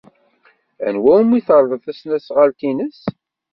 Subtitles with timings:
[0.87, 2.99] Anwa umi terḍel tasnasɣalt-nnes?